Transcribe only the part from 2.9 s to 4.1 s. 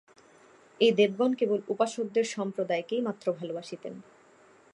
মাত্র ভালবাসিতেন।